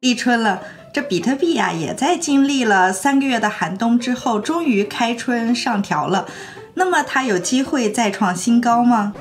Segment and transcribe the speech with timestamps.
[0.00, 0.62] 立春了，
[0.94, 6.26] 这比特币呀也在经历了三个月的寒冬之后，终于开春上调了。
[6.72, 9.12] 那么它有机会再创新高吗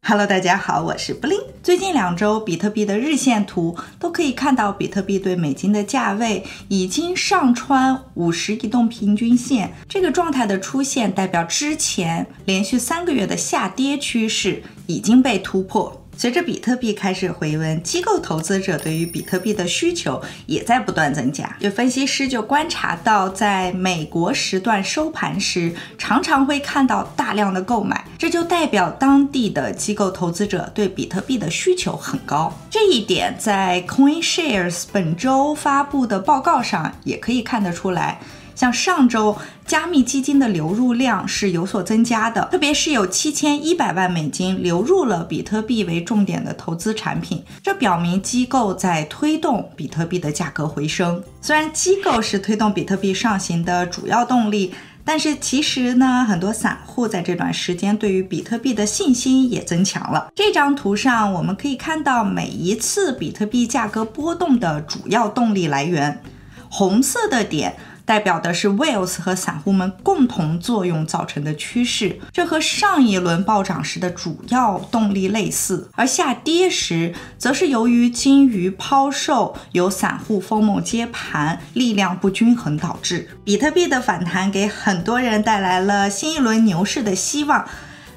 [0.00, 1.38] ？Hello，大家好，我是布灵。
[1.62, 9.74] 最近两周，比特币的日线图都可以看到，比特币对美金的价位已经上穿五十移动平均线。
[9.86, 15.99] 这个状态的出现，代表之前连续三个月的下跌趋势已经被突破。
[16.20, 21.56] 随着比特币开始回温，机构投资者对于比特币的需求也在不断增加。
[21.60, 32.52] 有分析师就观察到，在美国时段收盘时，常常会看到大量的购买，这就代表当地的机构投资者对比特币的需求很高。
[32.68, 38.20] 这一点在 CoinShares 本周发布的报告上也可以看得出来。
[38.54, 51.22] 像上周加密基金的流入量是有所增加的，特别是有七千一百万美金流入了比特币为重点的投资产品，这表明机构在推动比特币的价格回升。
[51.40, 60.30] 虽然机构是推动比特币上行的主要动力，但是其实呢，很多散户在这段时间对于比特币的信心也增强了。
[60.34, 66.20] 这张图上我们可以看到每一次比特币价格波动的主要动力来源，
[66.68, 67.76] 红色的点。
[68.10, 75.88] 代表的是 whales 和散户们共同作用造成的趋势，这和上一轮暴涨时的主要动力类似。
[75.94, 83.28] 而下跌时，则是由于金鱼抛售，由散户疯猛接盘，力量不均衡导致。
[83.44, 87.64] 比特币的反弹给很多人带来了新一轮牛市的希望。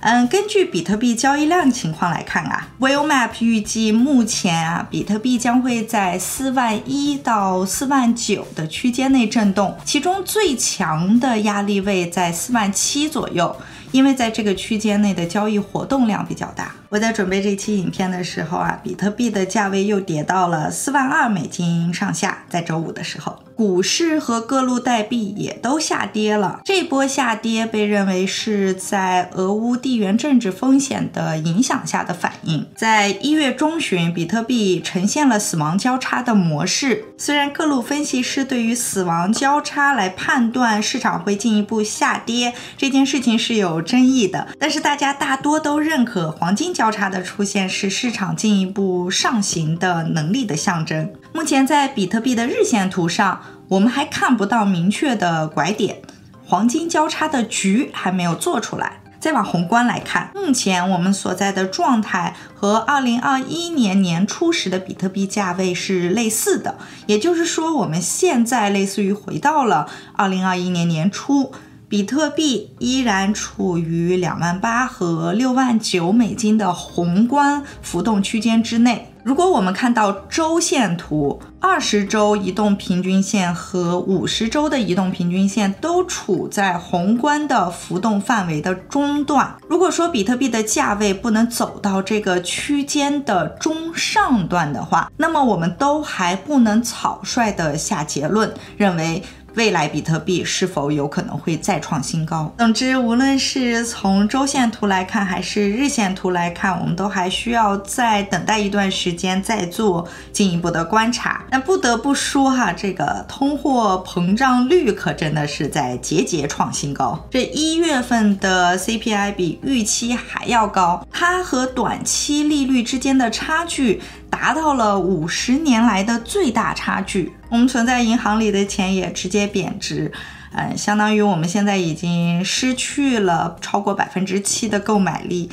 [0.06, 13.56] 嗯，根据比特币交易量情况来看啊，Willmap 预计目前啊，比特币将会在四万一到四万九的区间内震动，其中最强的压力位在四万七左右。
[13.94, 22.44] 因为在这个区间内的交易活动量比较大，我在准备这期影片的时候啊，比特币的价位又跌到了四万二美金上下。
[22.50, 26.62] 在周五的时候，股市和各路代币也都下跌了。
[26.66, 32.66] 这波下跌被认为是在俄乌地缘政治风险的影响下的反应。
[32.76, 37.06] 在一月中旬，比特币呈现了死亡交叉的模式。
[37.20, 43.83] 虽然各路分析师对于死亡交叉来判断市场会进一步下跌这件事情是有。
[43.84, 51.14] 争议的，但是大家大多都认可黄金交叉的出现是市场进一步上行的能力的象征。
[51.34, 56.02] 目前在比特币的日线图上，我们还看不到明确的拐点，
[56.46, 59.02] 黄金交叉的局还没有做出来。
[59.20, 66.78] 再往宏观来看，目前我们所在的状态和二零二一年年初时的比特币价位是类似的，
[67.08, 71.54] 也就是说，我们现在类似于回到了二零二一年年初。
[71.94, 79.14] 比特币依然处于两万八和六万九美金的宏观浮动区间之内。
[79.22, 89.56] 如果我们看到周线图，二十周移动平均线和五十周的移动平均线都处在宏观的浮动范围的中段。
[89.70, 99.22] 如果说比特币的价位不能走到这个区间的中上段的话，那么我们都还不能草率的下结论，认为。
[99.56, 102.54] 未来比特币是否有可能会再创新高？
[102.58, 111.44] 总之，无论是从周线图来看，还是日线图来看，我们都还需要再等待一段时间，再做进一步的观察。
[111.52, 117.28] 那不得不说哈，这个通货膨胀率可真的是在节节创新高。
[117.30, 124.02] 这一月份的 CPI 比预期还要高，它和短期利率之间的差距。
[124.34, 130.12] 达到了五十年来的最大差距，我们存在银行里的钱也直接贬值，
[130.54, 135.52] 嗯，相当于我们现在已经失去了超过百分之七的购买力，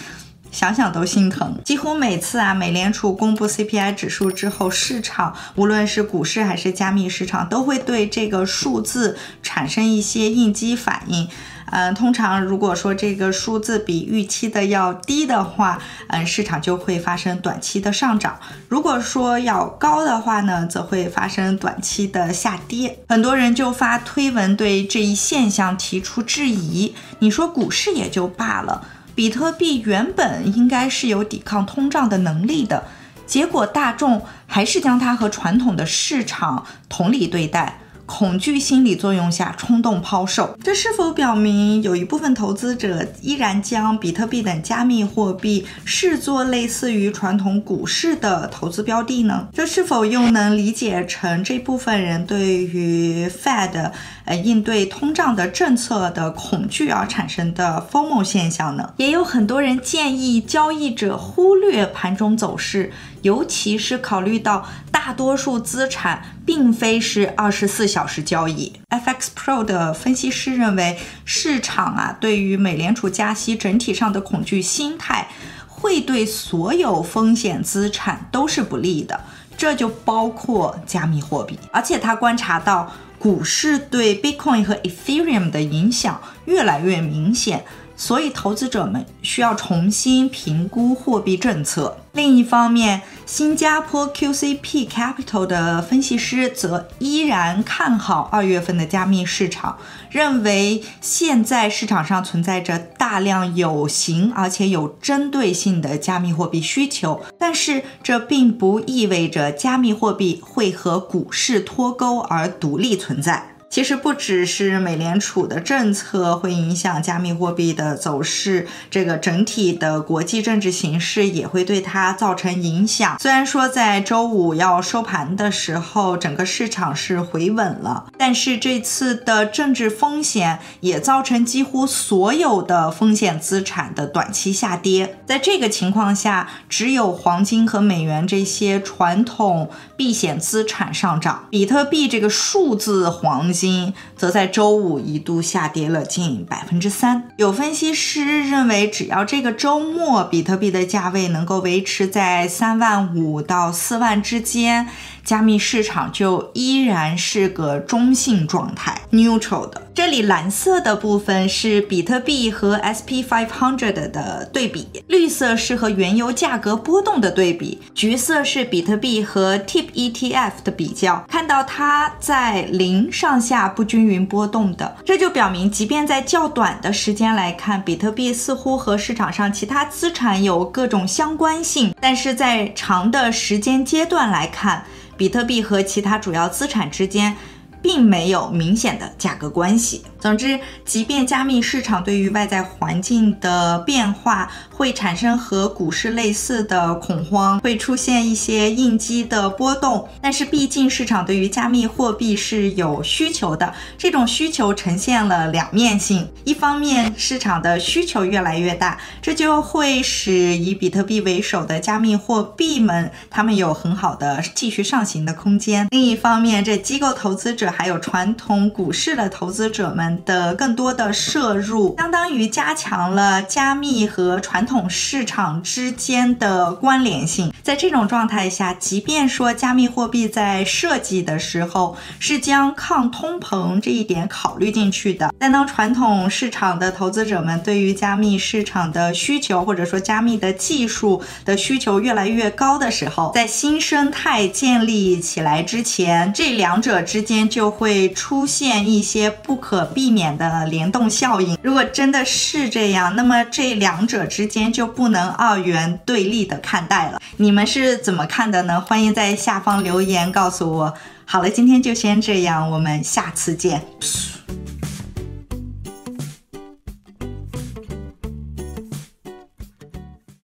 [0.50, 1.60] 想想都心疼。
[1.62, 11.28] 几乎每次啊，美联储公布 CPI 指数之后，市场无论是股市还是加密市场，都会对这个数字产生一些应激反应。
[11.71, 18.35] 嗯，通常如果说这个数字比预期的要低的话，嗯，市场就会发生短期的上涨；
[18.69, 22.99] 如果说要高的话呢，则会发生短期的下跌。
[23.09, 26.95] 很多人就发推文对这一现象提出质疑。
[27.21, 32.84] 你说股市也就罢了，比特币原本应该是有抵抗通胀的能力的，
[33.27, 37.79] 结果大众还是将它和传统的市场同理对待。
[38.10, 49.47] 恐惧心理作用下冲动抛售，这是否表明有一部分投资者依然将比特币等加密货币视作类似于传统股市的投资标的呢？
[49.53, 53.92] 这是否又能理解成这部分人对于 Fed
[54.24, 58.92] 呃应对通胀的政策的恐惧而产生的 FOMO 现象呢？
[58.97, 62.92] 也有很多人建议交易者忽略盘中走势。
[63.22, 68.72] 尤其是考虑到大多数资产并非是二十四小时交易。
[68.91, 75.28] FX Pro 的分析师认为，市场啊对于美联储加息整体上的恐惧心态，
[75.67, 79.21] 会对所有风险资产都是不利的，
[79.57, 81.59] 这就包括加密货币。
[81.73, 87.65] 而且他观察到，股市对 Bitcoin 和 Ethereum 的影响越来越明显。
[88.01, 91.99] 所以，投资者们需要重新评估货币政策。
[92.15, 99.77] 另一方面，新加坡 QCP Capital 的分析师则依然看好二月份的加密市场，
[100.11, 113.57] 认为现在市场上存在着大量有形而且有针对性的加密货币需求，但是这并不意味着加密货币会和股市脱钩而独立存在。
[113.71, 123.17] 其实不只是美联储的政策会影响加密货币的走势，这个整体的国际政治形势也会对它造成影响。
[123.21, 135.21] 虽然说在周五要收盘的时候，整个市场是回稳了，但是这次的政治风险也造成几乎所有的风险资产的短期下跌。
[135.25, 143.59] 在这个情况下，只有黄金和美元这些传统避险资产上涨，比特币这个数字黄金。
[143.60, 147.28] 金则在周五一度下跌了近百分之三。
[147.36, 154.89] 有分析师认为，只要这个周末比特币的价位能够维持在三万五到四万之间。
[155.22, 159.90] 加密市场就依然是个中性状态，neutral 的。
[160.01, 171.23] 这里蓝色的部分是比特币和 SP 500的对比，绿色是和原油价格波动的对比，橘色是比特币和 TIP ETF 的比较。
[171.29, 184.83] 看到它在零上下不均匀波动的，这就表明，即便在较短的时间来看，比特币似乎和市场上其他资产有各种相关性，但是在长的时间阶段来看。
[185.19, 187.37] 比特币和其他主要资产之间。
[187.82, 190.03] 并没有明显的价格关系。
[190.18, 203.72] 总之，即便加密市场对于外在环境的变化会产生和股市类似的恐慌，会出现一些应激的波动，但是毕竟市场对于加密货币是有需求的。
[203.97, 217.70] 这种需求呈现了两面性：一方面，市场的需求越来越大，这就会使以比特币为首的加密货币们，他们有很好的继续上行的空间；另一方面，这机构投资者。
[217.71, 227.53] 还有传统股市的投资者们的更多的摄入，相当于加强了加密和传统市场之间的关联性。
[227.63, 251.59] 在这种状态下，即便说加密货币在设计的时候是将抗通膨这一点考虑进去的，但当传统市场的投资者们对于加密市场的需求，或者说加密的技术的需求越来越高的时候，在新生态建立起来之前，这两者之间就就会出现一些不可避免的联动效应。
[251.60, 257.21] 如果真的是这样，那么这两者之间就不能二元对立的看待了。
[257.37, 258.80] 你们是怎么看的呢？
[258.80, 260.95] 欢迎在下方留言告诉我。
[261.26, 263.83] 好了，今天就先这样，我们下次见。